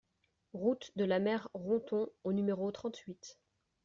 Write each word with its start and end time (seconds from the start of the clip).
Route 0.55 0.89
de 0.95 1.03
la 1.05 1.19
Mer 1.19 1.47
Ronthon 1.53 2.07
au 2.23 2.33
numéro 2.33 2.71
trente-huit 2.71 3.37